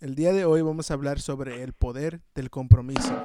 [0.00, 3.20] El día de hoy vamos a hablar sobre el poder del compromiso.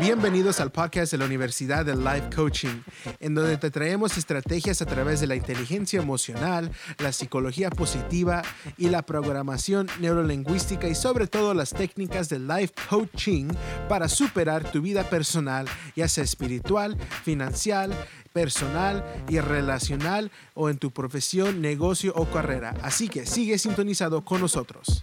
[0.00, 2.82] Bienvenidos al podcast de la Universidad de Life Coaching,
[3.18, 8.42] en donde te traemos estrategias a través de la inteligencia emocional, la psicología positiva
[8.76, 13.48] y la programación neurolingüística y sobre todo las técnicas de life coaching
[13.88, 15.66] para superar tu vida personal,
[15.96, 17.96] ya sea espiritual, financiera,
[18.32, 22.74] personal y relacional o en tu profesión, negocio o carrera.
[22.82, 25.02] Así que sigue sintonizado con nosotros.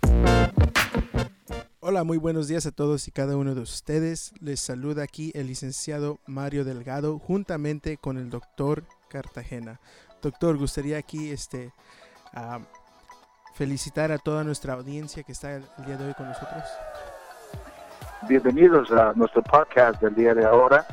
[1.88, 4.34] Hola, muy buenos días a todos y cada uno de ustedes.
[4.42, 9.80] Les saluda aquí el licenciado Mario Delgado juntamente con el doctor Cartagena.
[10.20, 11.72] Doctor, gustaría aquí este,
[13.54, 16.64] felicitar a toda nuestra audiencia que está el, día de hoy con nosotros.
[18.28, 20.88] Bienvenidos a nuestro podcast del día de ahora.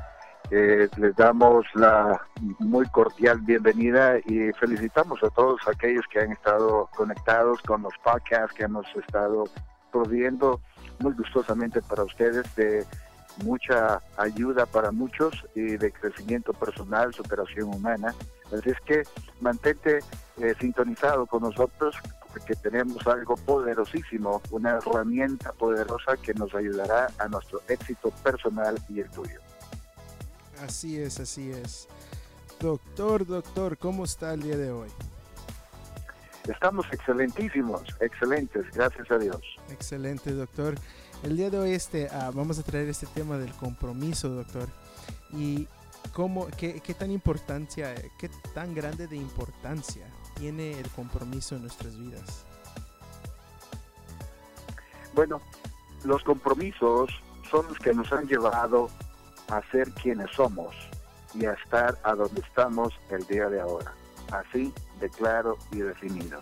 [0.51, 2.21] Eh, les damos la
[2.59, 8.55] muy cordial bienvenida y felicitamos a todos aquellos que han estado conectados con los podcasts
[8.55, 9.45] que hemos estado
[9.91, 10.61] proveyendo
[10.99, 12.87] muy gustosamente para ustedes de
[13.45, 18.15] mucha ayuda para muchos y de crecimiento personal, superación humana.
[18.47, 19.03] Así es que
[19.41, 20.01] mantente
[20.39, 21.97] eh, sintonizado con nosotros
[22.33, 29.01] porque tenemos algo poderosísimo, una herramienta poderosa que nos ayudará a nuestro éxito personal y
[29.01, 29.41] el tuyo.
[30.63, 31.89] Así es, así es.
[32.61, 34.89] Doctor, doctor, ¿cómo está el día de hoy?
[36.49, 39.41] Estamos excelentísimos, excelentes, gracias a Dios.
[39.71, 40.75] Excelente, doctor.
[41.23, 44.69] El día de hoy este, ah, vamos a traer este tema del compromiso, doctor.
[45.33, 45.69] Y
[46.13, 50.05] cómo, qué, qué, tan importancia, qué tan grande de importancia
[50.35, 52.45] tiene el compromiso en nuestras vidas.
[55.15, 55.41] Bueno,
[56.05, 57.11] los compromisos
[57.51, 58.89] son los que nos han llevado
[59.49, 60.75] a ser quienes somos
[61.35, 63.93] y a estar a donde estamos el día de ahora.
[64.33, 64.73] Así
[65.09, 66.41] claro y definido.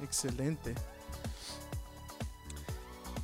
[0.00, 0.74] Excelente.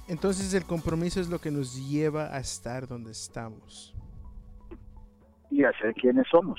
[0.06, 3.94] Entonces el compromiso es lo que nos lleva a estar donde estamos.
[5.50, 6.58] Y a ser quienes somos.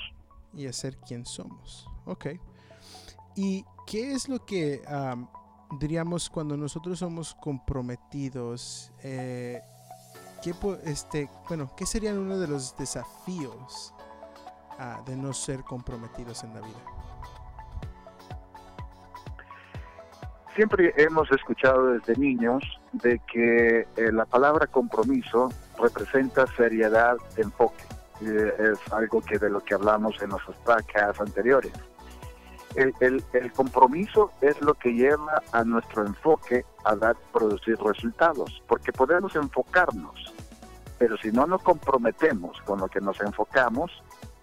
[0.54, 1.88] Y a ser quien somos.
[2.04, 2.26] Ok.
[3.34, 4.82] ¿Y qué es lo que
[5.78, 8.92] diríamos cuando nosotros somos comprometidos?
[9.02, 9.60] Eh,
[10.42, 13.94] ¿qué, este, bueno, ¿qué serían uno de los desafíos
[15.04, 17.00] de no ser comprometidos en la vida?
[20.54, 27.84] Siempre hemos escuchado desde niños de que eh, la palabra compromiso representa seriedad enfoque.
[28.20, 31.72] es algo que de lo que hablamos en nuestros podcasts anteriores.
[32.74, 38.62] El, el, el, compromiso es lo que lleva a nuestro enfoque a dar, producir resultados,
[38.68, 40.34] porque podemos enfocarnos,
[40.98, 43.90] pero si no nos comprometemos con lo que nos enfocamos,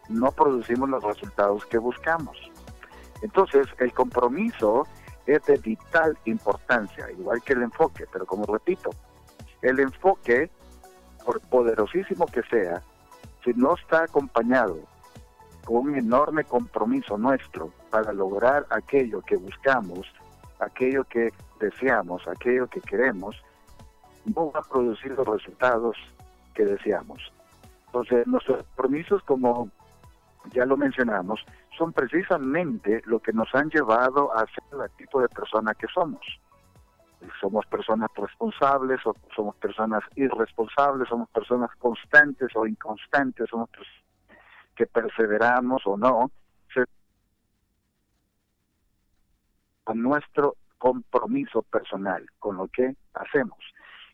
[0.10, 2.38] no producimos los resultados que buscamos.
[3.22, 4.88] Entonces, el compromiso
[5.26, 8.92] es de vital importancia, igual que el enfoque, pero como repito,
[9.62, 10.50] el enfoque,
[11.26, 12.82] por poderosísimo que sea,
[13.44, 14.78] si no está acompañado
[15.66, 20.08] con un enorme compromiso nuestro para lograr aquello que buscamos,
[20.60, 23.36] aquello que deseamos, aquello que queremos,
[24.26, 25.98] no va a producir los resultados
[26.54, 27.20] que deseamos.
[27.88, 29.70] Entonces, nuestros compromisos como
[30.54, 31.44] ya lo mencionamos,
[31.78, 36.22] son precisamente lo que nos han llevado a ser el tipo de persona que somos.
[37.42, 43.70] Somos personas responsables o somos personas irresponsables, somos personas constantes o inconstantes, somos
[44.76, 46.32] que perseveramos o no,
[49.88, 53.58] a nuestro compromiso personal con lo que hacemos.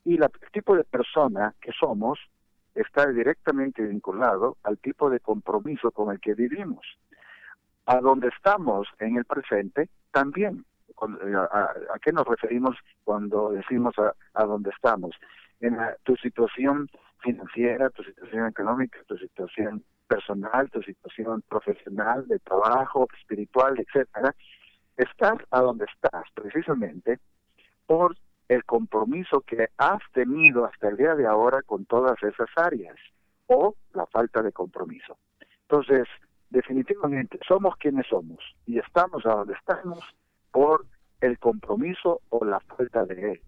[0.05, 2.19] Y la, el tipo de persona que somos
[2.75, 6.85] está directamente vinculado al tipo de compromiso con el que vivimos.
[7.85, 10.65] A donde estamos en el presente también.
[10.89, 15.15] Eh, ¿A, qué nos referimos cuando decimos a, a dónde estamos?
[15.59, 16.89] En tu situación
[17.19, 24.35] financiera, tu situación económica, tu situación personal, tu situación profesional, de trabajo, espiritual, etcétera,
[24.97, 27.19] estás a donde estás precisamente
[27.87, 28.15] por
[28.49, 32.95] el compromiso que has tenido hasta el día de ahora con todas esas áreas
[33.47, 35.17] o la falta de compromiso.
[35.63, 36.07] Entonces,
[36.49, 39.99] definitivamente somos quienes somos y estamos a donde estamos
[40.51, 40.85] por
[41.21, 43.41] el compromiso o la falta de él.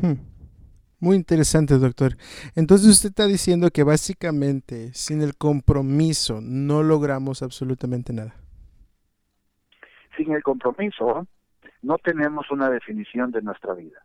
[0.00, 0.34] Hmm.
[1.00, 2.16] Muy interesante, doctor.
[2.54, 8.34] Entonces usted está diciendo que básicamente sin el compromiso no logramos absolutamente nada.
[10.16, 11.26] Sin el compromiso
[11.84, 14.00] no tenemos una definición de nuestra vida.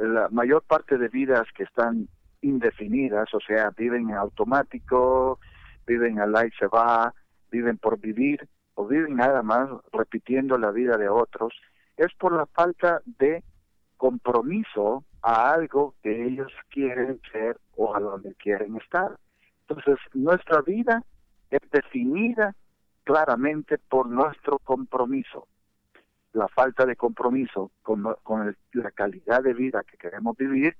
[0.00, 2.08] La mayor parte de vidas que están
[2.42, 5.38] indefinidas, o sea, viven en automático,
[5.86, 7.14] viven al aire se va,
[7.50, 11.54] viven por vivir, o viven nada más repitiendo la vida de otros,
[11.96, 13.42] es por la falta de
[13.96, 19.16] compromiso a algo que ellos quieren ser o a donde quieren estar.
[19.68, 21.02] Entonces, nuestra vida
[21.50, 22.54] es definida
[23.04, 25.48] claramente por nuestro compromiso.
[26.36, 30.76] La falta de compromiso con, la calidad de vida que queremos vivir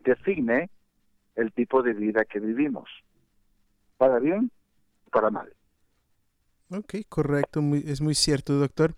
[0.00, 0.70] define
[1.34, 2.88] el tipo de vida que vivimos.
[3.98, 4.50] Para bien,
[5.12, 5.52] para mal.
[6.70, 8.94] Ok, correcto, es muy cierto, doctor.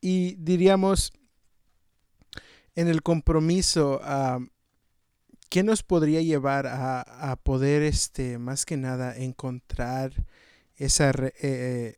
[0.00, 1.12] Y diríamos,
[2.76, 4.00] en el compromiso,
[5.48, 10.12] ¿qué nos podría llevar a, poder, este, más que nada, encontrar
[10.76, 11.10] esa,
[11.42, 11.96] eh,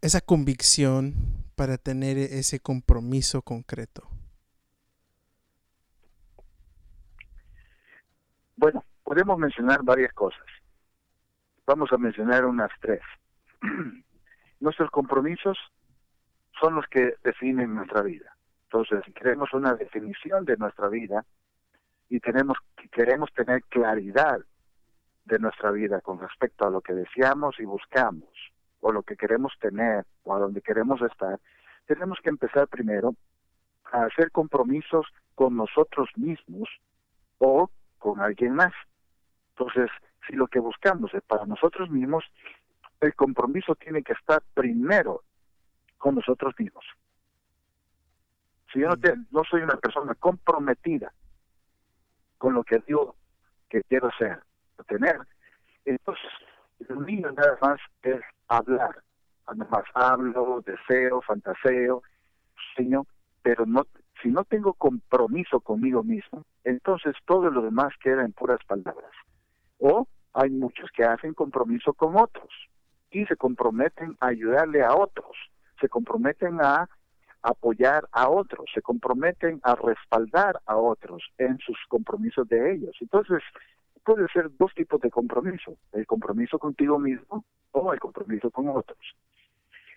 [0.00, 1.14] esa convicción
[1.60, 4.08] para tener ese compromiso concreto?
[8.56, 10.46] Bueno, podemos mencionar varias cosas.
[11.66, 13.02] Vamos a mencionar unas tres.
[14.60, 15.58] Nuestros compromisos
[16.58, 18.34] son los que definen nuestra vida.
[18.62, 21.26] Entonces, si queremos una definición de nuestra vida
[22.08, 22.56] y tenemos
[22.90, 24.40] queremos tener claridad
[25.26, 28.30] de nuestra vida con respecto a lo que deseamos y buscamos,
[28.80, 31.38] o lo que queremos tener, o a donde queremos estar,
[31.86, 33.14] tenemos que empezar primero
[33.92, 36.68] a hacer compromisos con nosotros mismos
[37.38, 38.72] o con alguien más.
[39.50, 39.90] Entonces,
[40.26, 42.24] si lo que buscamos es para nosotros mismos,
[43.00, 45.22] el compromiso tiene que estar primero
[45.98, 46.84] con nosotros mismos.
[48.72, 48.96] Si yo no,
[49.30, 51.12] no soy una persona comprometida
[52.38, 53.16] con lo que digo
[53.68, 54.42] que quiero ser,
[54.86, 55.18] tener,
[55.84, 56.30] entonces
[56.88, 59.02] el mío nada más es hablar.
[59.46, 62.02] Nada más hablo, deseo, fantaseo,
[62.74, 63.06] sueño,
[63.42, 63.86] pero no,
[64.22, 69.10] si no tengo compromiso conmigo mismo, entonces todo lo demás queda en puras palabras.
[69.78, 72.48] O hay muchos que hacen compromiso con otros
[73.10, 75.36] y se comprometen a ayudarle a otros,
[75.80, 76.88] se comprometen a
[77.42, 82.96] apoyar a otros, se comprometen a respaldar a otros en sus compromisos de ellos.
[83.00, 83.42] Entonces,
[84.04, 88.98] puede ser dos tipos de compromiso, el compromiso contigo mismo o el compromiso con otros.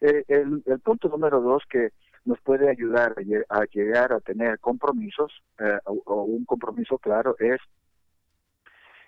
[0.02, 1.92] Eh, el, punto número dos que
[2.26, 3.16] nos puede ayudar
[3.50, 7.60] a, llegar a tener compromisos eh, o, un compromiso claro es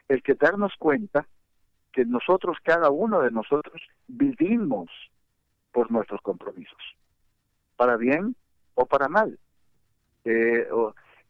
[0.07, 1.27] el que darnos cuenta
[1.91, 4.89] que nosotros, cada uno de nosotros, vivimos
[5.71, 6.77] por nuestros compromisos,
[7.75, 8.35] para bien
[8.75, 9.39] o para mal.
[10.25, 10.67] Eh,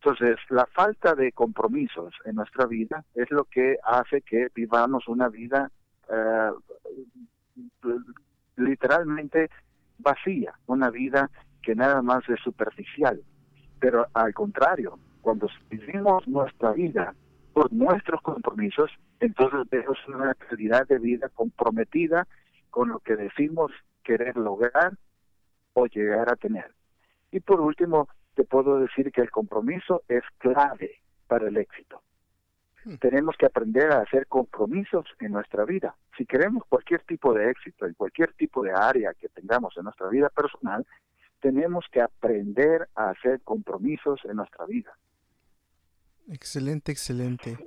[0.06, 5.30] entonces, la falta de compromisos en nuestra vida es lo que hace que vivamos una
[5.30, 5.72] vida
[6.08, 6.52] eh,
[8.56, 9.50] literalmente
[9.98, 11.32] vacía, una vida
[11.64, 13.20] que nada más es superficial.
[13.80, 17.16] Pero al contrario, cuando vivimos nuestra vida
[17.54, 22.28] por nuestros compromisos, entonces tenemos una calidad de vida comprometida
[22.70, 23.72] con lo que decimos
[24.04, 24.94] querer lograr
[25.74, 26.72] o llegar a tener.
[27.32, 32.02] Y por último, te puedo decir que el compromiso es clave para el éxito.
[32.84, 32.98] Hmm.
[32.98, 35.96] Tenemos que aprender a hacer compromisos en nuestra vida.
[36.18, 40.10] Si queremos cualquier tipo de éxito en cualquier tipo de área que tengamos en nuestra
[40.10, 40.86] vida personal,
[41.42, 44.98] tenemos que aprender a hacer compromisos en nuestra vida.
[46.28, 47.58] Excelente, excelente.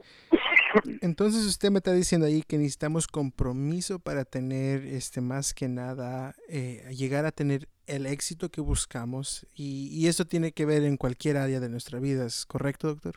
[1.01, 6.35] Entonces usted me está diciendo ahí que necesitamos compromiso para tener, este, más que nada,
[6.49, 11.37] eh, llegar a tener el éxito que buscamos y, eso tiene que ver en cualquier
[11.37, 13.17] área de nuestra vida, ¿es correcto, doctor?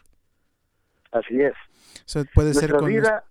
[1.11, 1.53] Así es.
[2.33, 3.25] puede ser con vida,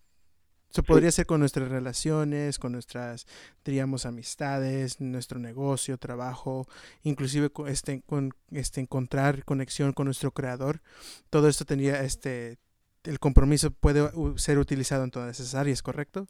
[0.71, 3.27] eso podría ser con nuestras relaciones, con nuestras,
[3.65, 6.67] diríamos, amistades, nuestro negocio, trabajo,
[7.03, 10.81] inclusive con este, con este encontrar conexión con nuestro creador.
[11.29, 12.59] Todo esto tendría este
[13.05, 16.27] el compromiso puede ser utilizado en todas esas áreas, ¿correcto?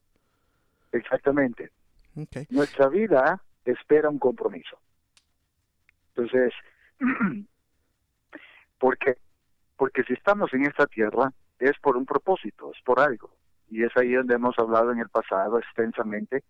[0.92, 1.70] Exactamente.
[2.48, 4.78] Nuestra vida espera un compromiso.
[6.20, 6.52] Entonces,
[8.78, 9.16] ¿por qué?
[9.76, 13.30] Porque si estamos en esta tierra es por un propósito, es por algo.
[13.70, 16.42] Y es ahí donde hemos hablado en el pasado extensamente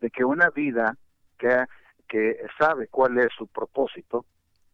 [0.00, 0.96] de que una vida
[1.38, 1.64] que,
[2.08, 4.24] que sabe cuál es su propósito,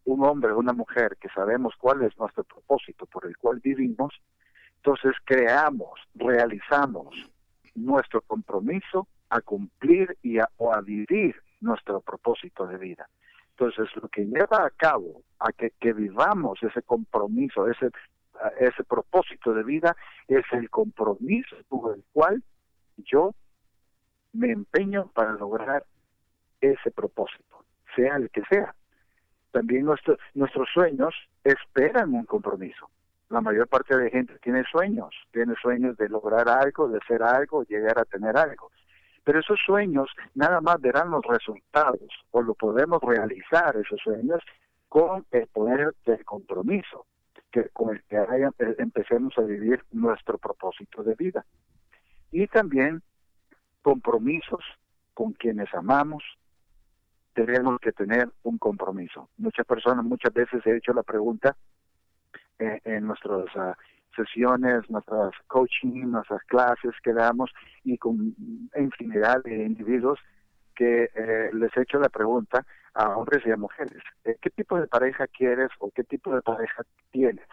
[0.05, 4.13] un hombre o una mujer que sabemos cuál es nuestro propósito por el cual vivimos,
[4.77, 7.13] entonces creamos, realizamos
[7.75, 13.09] nuestro compromiso a cumplir y a, o a vivir nuestro propósito de vida.
[13.59, 17.89] Entonces, lo que lleva a cabo a que, vivamos ese compromiso, ese,
[18.59, 19.95] ese propósito de vida,
[20.27, 22.43] es el compromiso por el cual
[22.97, 23.33] yo
[24.33, 25.83] me empeño para lograr
[26.61, 28.75] ese propósito, sea el que sea.
[29.51, 32.89] También nuestros sueños esperan un compromiso
[33.29, 37.63] la mayor parte de gente tiene sueños, tiene sueños de lograr algo, de ser algo,
[37.63, 38.71] llegar a tener algo.
[39.27, 44.41] Pero esos sueños nada más verán los resultados o lo podemos realizar esos sueños
[44.87, 47.05] con el poder del compromiso,
[47.51, 48.25] que con el que
[48.77, 51.45] empecemos a vivir nuestro propósito de vida.
[52.31, 53.01] Y también
[53.81, 54.63] compromisos
[55.13, 56.23] con quienes amamos,
[57.33, 59.27] tenemos que tener un compromiso.
[59.37, 61.57] Muchas personas muchas veces he hecho la pregunta
[62.59, 63.77] eh, en nuestras ah,
[64.17, 67.51] sesiones, nuestras coaching, nuestras clases que damos
[67.83, 68.35] y con
[68.75, 70.19] infinidad de individuos
[70.75, 74.79] que eh, les he hecho la pregunta a hombres y a mujeres, eh, ¿qué tipo
[74.79, 77.47] de pareja quieres o qué tipo de pareja tienes?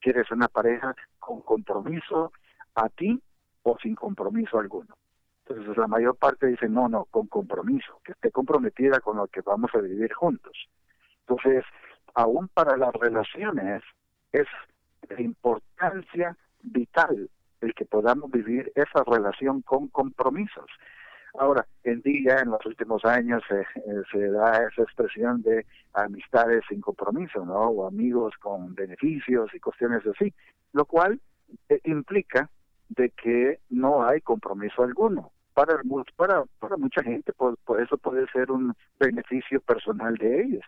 [0.00, 2.32] ¿Quieres una pareja con compromiso
[2.74, 3.22] a ti
[3.62, 4.96] o sin compromiso alguno?
[5.46, 9.42] Entonces la mayor parte dice, no, no, con compromiso, que esté comprometida con lo que
[9.42, 10.68] vamos a vivir juntos.
[11.26, 11.64] Entonces,
[12.14, 13.82] aún para las relaciones
[14.32, 14.46] es
[15.10, 17.28] de importancia vital
[17.60, 20.66] el que podamos vivir esa relación con compromisos.
[21.38, 23.64] Ahora, en día, en los últimos años, eh,
[24.10, 27.68] se da esa expresión de amistades sin compromiso, ¿no?
[27.68, 30.32] O amigos con beneficios y cuestiones así,
[30.72, 31.20] lo cual
[31.68, 32.50] eh, implica
[32.88, 35.80] de que no hay compromiso alguno para,
[36.16, 40.64] para, para mucha gente, por, eso puede ser un beneficio personal de ellos.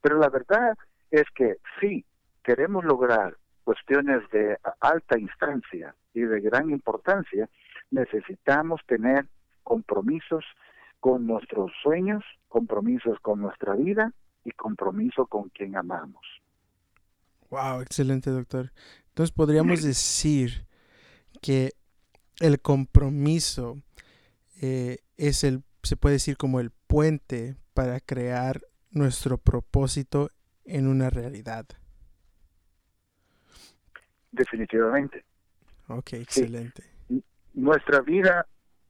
[0.00, 0.76] Pero la verdad
[1.10, 2.04] es que si
[2.42, 3.36] queremos lograr
[3.66, 7.50] cuestiones de alta instancia y de gran importancia,
[7.90, 9.26] necesitamos tener
[9.64, 10.44] compromisos
[11.00, 14.12] con nuestros sueños, compromisos con nuestra vida
[14.44, 16.24] y compromiso con quien amamos.
[17.50, 18.70] Wow, excelente doctor.
[19.08, 20.64] Entonces podríamos decir
[21.42, 21.72] que
[22.38, 23.82] el compromiso
[24.62, 28.60] eh, es el, se puede decir como el puente para crear
[28.92, 30.30] nuestro propósito
[30.64, 31.66] en una realidad.
[34.30, 35.24] Definitivamente.
[35.88, 36.82] Ok, excelente.
[37.54, 38.46] Nuestra vida,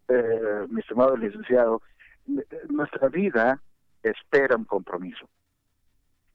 [0.09, 1.83] eh, mi estimado licenciado,
[2.69, 3.61] nuestra vida
[4.03, 5.29] espera un compromiso.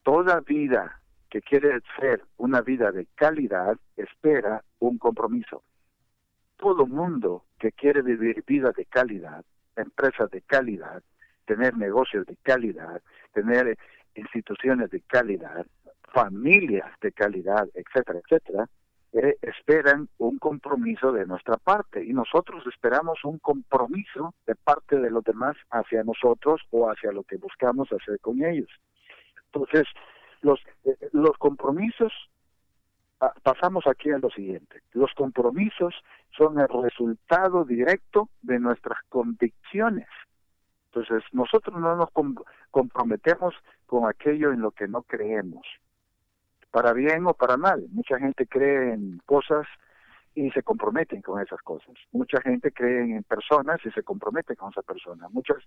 [0.04, 5.64] Toda vida que quiere ser una vida de calidad espera un compromiso
[6.62, 9.44] todo mundo que quiere vivir vida de calidad,
[9.76, 11.02] empresas de calidad,
[11.46, 13.02] tener negocios de calidad,
[13.34, 13.78] tener
[14.14, 15.66] instituciones de calidad,
[16.14, 18.70] familias de calidad, etcétera, etcétera,
[19.14, 25.10] eh, esperan un compromiso de nuestra parte y nosotros esperamos un compromiso de parte de
[25.10, 28.70] los demás hacia nosotros o hacia lo que buscamos hacer con ellos.
[29.54, 29.86] Entonces,
[30.42, 32.12] los, eh, los compromisos
[33.24, 34.82] Ah, pasamos aquí a lo siguiente.
[34.94, 35.94] Los compromisos
[36.36, 40.08] son el resultado directo de nuestras convicciones.
[40.88, 42.10] Entonces, nosotros no nos
[42.72, 43.54] comprometemos
[43.86, 45.62] con aquello en lo que no creemos,
[46.72, 47.86] para bien o para mal.
[47.92, 49.68] Mucha gente cree en cosas
[50.34, 51.94] y se comprometen con esas cosas.
[52.12, 55.30] Mucha gente cree en personas y se compromete con esas personas.
[55.32, 55.58] Muchas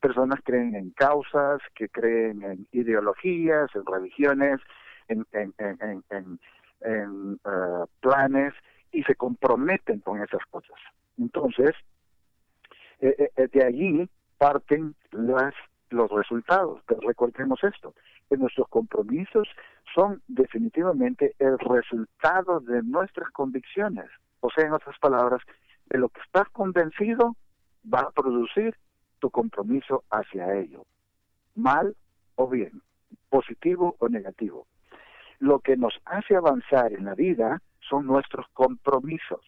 [0.00, 4.60] personas creen en causas, que creen en ideologías, en religiones,
[5.08, 6.38] en, en, en,
[6.82, 8.54] en eh, planes
[8.92, 10.78] y se comprometen con esas cosas.
[11.18, 11.72] Entonces,
[13.00, 15.54] eh, eh, de allí parten las,
[15.88, 16.82] los resultados.
[17.06, 17.94] Recordemos esto,
[18.28, 19.48] que nuestros compromisos
[20.00, 24.06] son definitivamente el resultado de nuestras convicciones.
[24.40, 25.42] O sea, en otras palabras,
[25.86, 27.36] de lo que estás convencido
[27.92, 28.74] va a producir
[29.18, 30.86] tu compromiso hacia ello,
[31.54, 31.94] mal
[32.36, 32.80] o bien,
[33.28, 34.66] positivo o negativo
[35.40, 39.40] lo que nos hace avanzar en la vida son nuestros compromisos.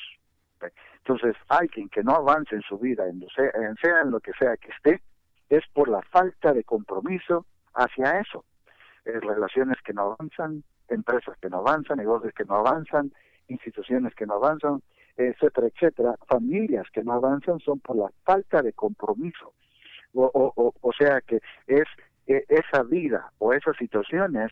[0.99, 4.71] Entonces, alguien que no avance en su vida, en, sea en lo que sea que
[4.71, 5.03] esté,
[5.49, 7.45] es por la falta de compromiso
[7.75, 8.45] hacia eso.
[9.05, 13.13] Eh, relaciones que no avanzan, empresas que no avanzan, negocios que no avanzan,
[13.49, 14.81] instituciones que no avanzan,
[15.17, 19.55] etcétera, etcétera, familias que no avanzan son por la falta de compromiso.
[20.15, 21.85] O, o, o sea que es
[22.27, 24.51] eh, esa vida o esas situaciones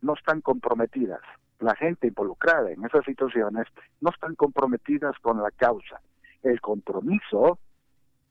[0.00, 1.20] no están comprometidas.
[1.58, 3.66] La gente involucrada en esas situaciones
[4.00, 6.00] no están comprometidas con la causa.
[6.42, 7.58] El compromiso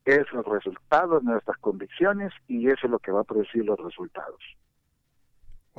[0.05, 3.77] es el resultado de nuestras convicciones y eso es lo que va a producir los
[3.77, 4.41] resultados.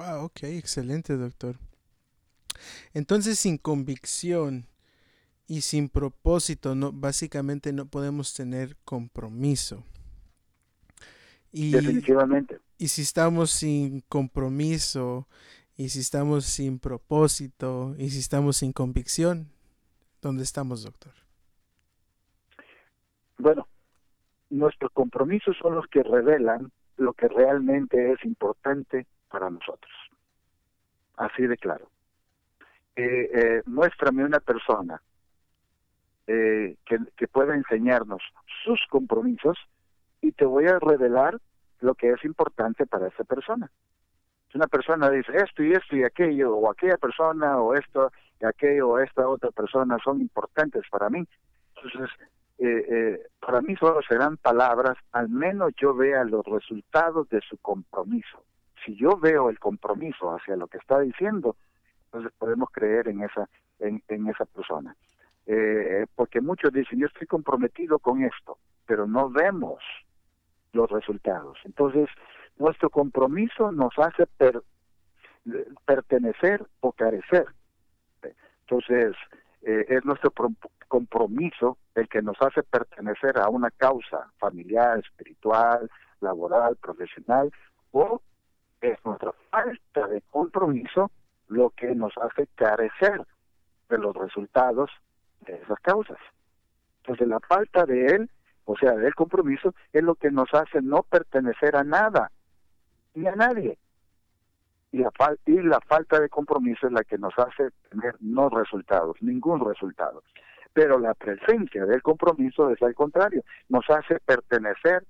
[0.01, 1.57] Wow, ok, excelente, doctor.
[2.95, 4.65] Entonces, sin convicción
[5.47, 9.85] y sin propósito, no, básicamente no podemos tener compromiso.
[11.53, 12.61] Y, Definitivamente.
[12.79, 15.29] Y si estamos sin compromiso,
[15.77, 19.49] y si estamos sin propósito y si estamos sin convicción,
[20.23, 21.13] ¿dónde estamos, doctor?
[23.37, 23.69] Bueno,
[24.49, 29.93] nuestros compromisos son los que revelan lo que realmente es importante para nosotros.
[31.17, 31.89] Así de claro.
[32.97, 35.01] Eh, eh, muéstrame una persona
[36.27, 38.23] eh, que, que pueda enseñarnos
[38.65, 39.59] sus compromisos
[40.21, 41.39] y te voy a revelar
[41.81, 43.71] lo que es importante para esa persona.
[44.51, 48.11] Si una persona dice esto y esto y aquello, o aquella persona, o esto
[48.41, 51.27] y aquello, o esta otra persona son importantes para mí,
[51.77, 52.11] entonces
[52.59, 58.45] eh, para mí solo serán palabras, al menos yo vea los resultados de su compromiso.
[58.85, 61.57] Si yo veo el compromiso hacia lo que está diciendo,
[62.07, 64.97] entonces podemos creer en esa, en, esa persona.
[65.47, 69.83] Eh, porque muchos dicen, yo estoy comprometido con esto, pero no vemos
[70.73, 71.59] los resultados.
[71.65, 72.09] Entonces,
[72.59, 74.27] nuestro compromiso nos hace
[75.85, 77.47] pertenecer o carecer.
[78.63, 79.17] Entonces,
[79.63, 80.33] es nuestro
[80.91, 87.51] compromiso el que nos hace pertenecer a una causa familiar, espiritual, laboral, profesional,
[87.93, 88.21] o
[88.81, 91.11] es nuestra falta de compromiso
[91.49, 93.25] lo que nos hace carecer
[93.89, 94.91] de los resultados
[95.41, 96.19] de esas causas.
[96.99, 98.31] Entonces la falta de él,
[98.65, 102.31] o sea, del compromiso, es lo que nos hace no pertenecer a nada,
[103.15, 103.79] ni a nadie.
[104.93, 105.11] Y la,
[105.47, 110.23] y la falta de compromiso es la que nos hace tener no resultados, ningún resultado
[110.73, 115.05] pero la presencia del compromiso es al contrario, nos hace pertenecer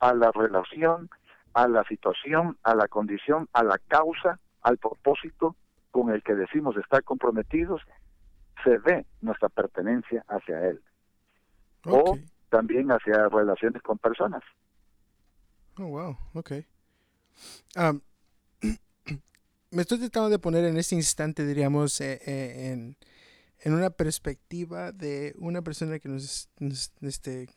[0.00, 1.08] a la relación,
[1.58, 5.56] a la situación, a la condición, a la causa, al propósito
[5.90, 7.82] con el que decimos estar comprometidos,
[8.62, 10.80] se ve nuestra pertenencia hacia él.
[11.84, 12.16] O
[12.48, 14.42] también hacia relaciones con personas.
[15.78, 16.52] Oh, wow, ok.
[19.72, 22.96] me estoy tratando de poner en este instante, diríamos, eh, eh, en,
[23.58, 26.48] en una perspectiva de una persona que nos,
[27.00, 27.48] este,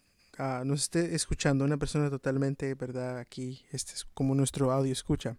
[0.41, 3.19] ah, nos esté escuchando, una persona totalmente, ¿verdad?
[3.19, 5.37] Aquí, este es como nuestro audio escucha.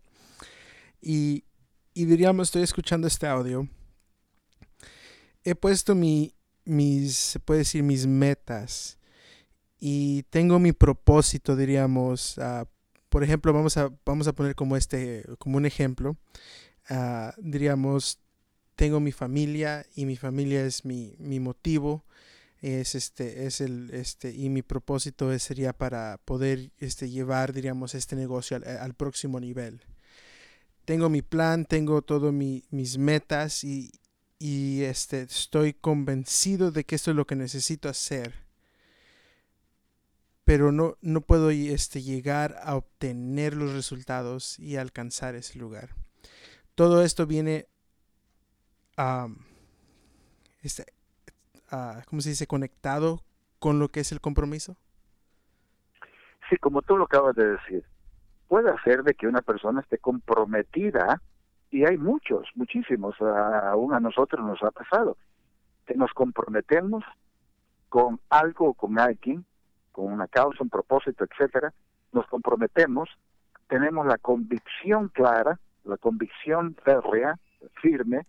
[1.01, 1.45] Y,
[1.93, 3.69] y diríamos, estoy escuchando este audio.
[5.45, 8.99] He puesto mi, mis, se puede decir, mis metas.
[9.81, 12.39] Y tengo mi propósito, diríamos.
[12.39, 12.67] Uh,
[13.09, 16.17] por ejemplo, vamos a, vamos a poner como este, como un ejemplo.
[16.89, 18.21] Uh, diríamos,
[18.77, 22.05] tengo mi familia y mi familia es mi, mi motivo
[22.63, 28.17] es este es el este y mi propósito sería para poder este llevar diríamos este
[28.17, 29.83] negocio al, próximo nivel
[30.85, 33.91] tengo mi plan tengo todas mis metas y,
[34.39, 38.43] y este estoy convencido de que esto es lo que necesito hacer
[40.45, 45.95] pero no, no puedo este, llegar a obtener los resultados y alcanzar ese lugar.
[46.75, 47.69] Todo esto viene
[50.63, 50.92] este,
[52.07, 52.47] ¿cómo se dice?
[52.47, 53.23] Conectado
[53.59, 54.77] con lo que es el compromiso?
[56.49, 57.85] Sí, como tú lo acabas de decir,
[58.49, 61.23] puede ser de que una persona esté comprometida,
[61.71, 65.17] y hay muchos, muchísimos, aún a nosotros nos ha pasado,
[65.87, 67.03] que nos comprometemos
[67.89, 69.45] con algo o con alguien,
[69.91, 71.73] con una causa, un propósito, etcétera,
[72.13, 73.09] nos comprometemos,
[73.69, 77.39] tenemos la convicción clara, la convicción férrea,
[77.81, 78.27] firme,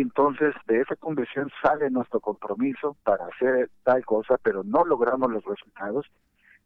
[0.00, 5.44] entonces de esa convicción sale nuestro compromiso para hacer tal cosa, pero no logramos los
[5.44, 6.06] resultados,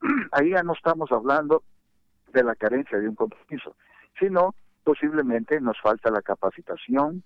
[0.33, 1.62] ahí ya no estamos hablando
[2.33, 3.77] de la carencia de un compromiso,
[4.19, 7.23] sino posiblemente nos falta la capacitación,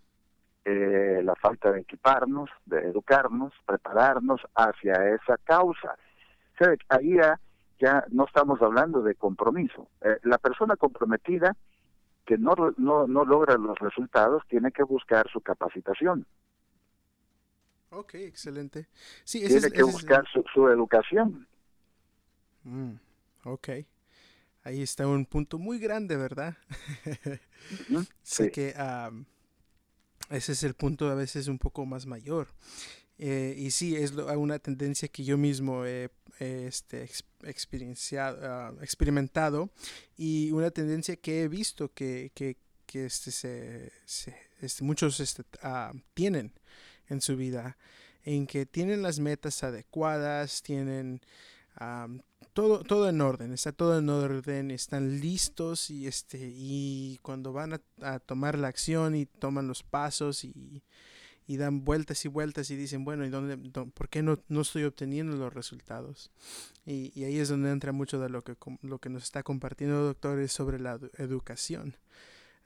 [0.64, 5.96] eh, la falta de equiparnos, de educarnos, prepararnos hacia esa causa.
[6.88, 7.40] ahí ya,
[7.80, 9.88] ya, no estamos hablando de compromiso.
[10.00, 11.56] Eh, la persona comprometida
[12.32, 16.26] que no, no, no logra los resultados, tiene que buscar su capacitación.
[17.90, 18.88] Ok, excelente.
[19.24, 21.46] Sí, tiene que buscar su, educación.
[22.64, 22.94] Mm,
[23.44, 23.68] ok.
[24.64, 26.56] Ahí está un punto muy grande, ¿verdad?
[28.22, 28.74] sé que
[30.30, 32.48] ese es el punto a veces un poco más mayor.
[33.18, 37.08] Eh, y sí, es una tendencia que yo mismo he este,
[37.44, 39.70] experienciado, ah, experimentado
[40.16, 43.92] y una tendencia que he visto que, que, que este, se,
[44.60, 46.52] este, muchos este, ah, tienen
[47.08, 47.76] en su vida,
[48.24, 51.20] en que tienen las metas adecuadas, tienen
[52.52, 57.80] todo, todo en orden, está todo en orden, están listos y, este, y cuando van
[58.02, 60.82] a tomar la acción y toman los pasos y
[61.46, 63.56] y dan vueltas y vueltas y dicen, bueno, ¿y dónde,
[63.92, 66.30] por qué no, no estoy obteniendo los resultados?
[66.86, 70.04] Y, y, ahí es donde entra mucho de lo que, lo que nos está compartiendo,
[70.04, 71.96] doctor, es sobre la educación.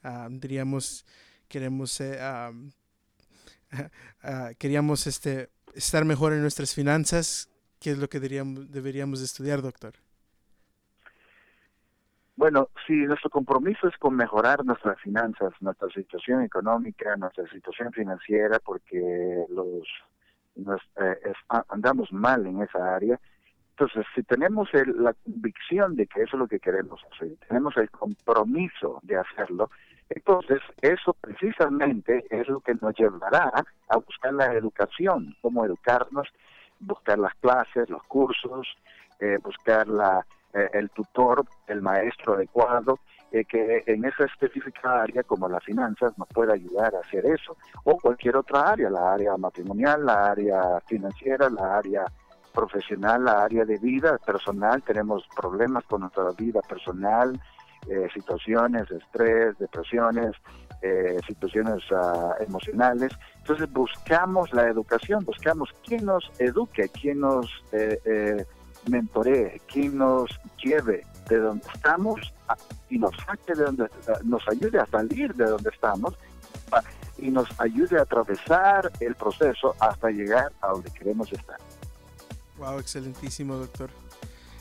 [0.03, 1.05] Ah, diríamos,
[1.47, 2.19] queremos, eh,
[4.21, 9.61] ah, queríamos este, estar mejor en nuestras finanzas, ¿qué es lo que deberíamos, deberíamos estudiar,
[9.61, 9.95] doctor?
[12.37, 18.59] Bueno, sí, nuestro compromiso es con mejorar nuestras finanzas, nuestra situación económica, nuestra situación financiera,
[18.59, 19.87] porque los,
[20.97, 21.33] eh,
[21.69, 23.19] andamos mal en esa área.
[23.71, 27.89] Entonces, si tenemos la convicción de que eso es lo que queremos hacer, tenemos el
[27.89, 29.71] compromiso de hacerlo,
[30.07, 33.51] entonces eso precisamente es lo que nos llevará
[33.89, 36.27] a buscar la educación, cómo educarnos,
[36.79, 38.67] buscar las clases, los cursos,
[39.19, 42.99] eh, buscar la, eh, el tutor, el maestro adecuado,
[43.31, 47.57] eh, que en esa específica área como las finanzas nos pueda ayudar a hacer eso,
[47.83, 52.05] o cualquier otra área, la área matrimonial, la área financiera, la área
[52.53, 57.39] profesional, la área de vida personal, tenemos problemas con nuestra vida personal,
[57.87, 60.31] eh, situaciones de estrés, depresiones,
[60.81, 63.11] eh, situaciones uh, emocionales.
[63.37, 68.45] Entonces buscamos la educación, buscamos quién nos eduque, quién nos eh, eh
[68.89, 70.29] mentoree, quién nos
[70.63, 72.33] lleve de donde estamos
[72.89, 73.89] y nos saque de donde
[74.23, 76.15] nos ayude a salir de donde estamos
[77.17, 81.57] y nos ayude a atravesar el proceso hasta llegar a donde queremos estar.
[82.57, 83.89] Wow, excelentísimo, doctor.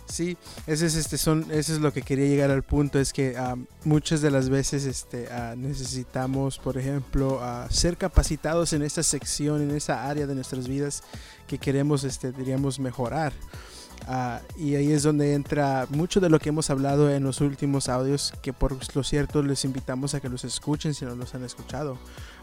[0.09, 0.37] Sí,
[0.69, 3.57] ese es, este, son, ese es lo que quería llegar al punto, es que ah,
[3.85, 9.63] muchas de las veces este, ah, necesitamos, por ejemplo, uh, ser capacitados en esta sección,
[9.63, 11.03] en esa área de nuestras vidas
[11.49, 13.33] que queremos, este, diríamos, mejorar.
[14.57, 18.33] Y ahí es donde entra mucho de lo que hemos hablado en los últimos audios,
[18.43, 21.99] que por lo cierto les invitamos a que los escuchen si no los han escuchado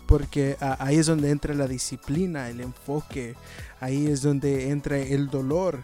[0.05, 3.35] porque ahí es donde entra la disciplina, el enfoque,
[3.79, 5.79] ahí es donde entra el dolor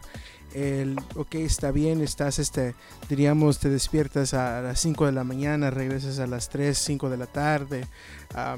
[0.54, 2.76] el, ok, está bien, estás, este,
[3.08, 7.18] diríamos, te despiertas a las 5 de la mañana, regresas a las 3, 5 de
[7.18, 7.86] la tarde,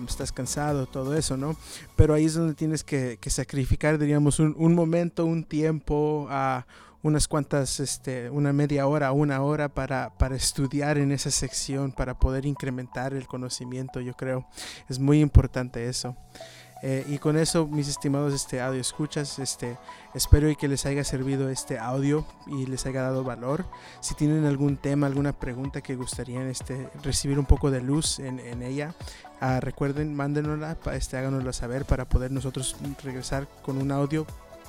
[0.08, 1.56] estás cansado, todo eso, ¿no?
[1.96, 6.66] Pero ahí es donde tienes que, sacrificar, diríamos, un, momento, un tiempo, a
[7.04, 12.20] unas cuantas, este, una media hora, una hora para, para estudiar en esa sección, para
[12.20, 14.48] poder incrementar el conocimiento, yo creo.
[14.90, 16.16] Es muy importante eso.
[16.84, 19.78] Eh, y con eso, mis estimados este audio escuchas, este,
[20.16, 23.66] espero y que les haya servido este audio y les haya dado valor.
[24.00, 28.40] Si tienen algún tema, alguna pregunta que gustarían este, recibir un poco de luz en,
[28.40, 28.96] en ella,
[29.42, 34.26] uh, recuerden, mándenosla, este, háganosla saber para poder nosotros regresar con un audio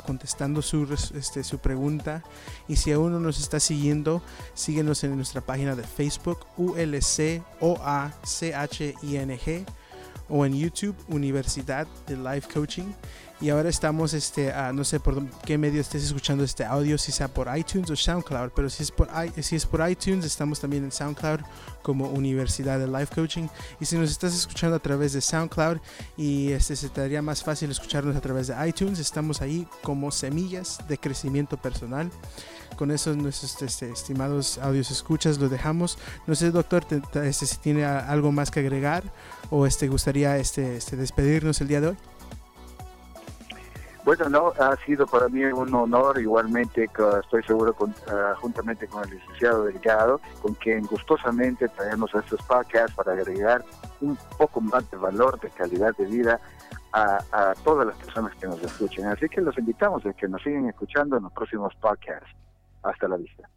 [0.07, 2.22] contestando su, este, su pregunta.
[2.68, 4.22] Y si aún no nos está siguiendo,
[4.55, 9.40] síguenos en nuestra página de Facebook, ULC OACHING
[10.28, 12.92] o en YouTube Universidad de Life Coaching.
[13.42, 17.26] Y ahora estamos, este, no sé por qué medio estés escuchando este audio, si sea
[17.26, 19.09] por iTunes o SoundCloud, pero si es por,
[19.40, 21.40] si es por iTunes, estamos también en SoundCloud
[21.83, 23.48] como Universidad de Life Coaching.
[23.81, 25.78] Y si nos estás escuchando a través de SoundCloud
[26.16, 30.12] y este, se te haría más fácil escucharnos a través de iTunes, estamos ahí como
[30.12, 32.12] semillas de crecimiento personal
[32.76, 35.98] con eso nuestros este, estimados audios escuchas lo dejamos.
[36.26, 39.05] No sé, doctor, este, si tiene algo más que agregar
[39.50, 41.96] o este gustaría este, este, despedirnos el día de hoy.
[44.05, 46.88] Bueno, no, ha sido para mí un honor, igualmente
[47.21, 52.97] estoy seguro, con, ah, juntamente con el licenciado Delgado, con quien gustosamente traemos estos podcasts
[52.97, 53.65] para agregar
[54.01, 56.41] un poco más de valor, de calidad de vida
[56.93, 59.07] a, a todas las personas que nos escuchen.
[59.07, 62.29] Así que los invitamos a que nos sigan escuchando en los próximos podcasts.
[62.83, 63.52] Hasta la vista.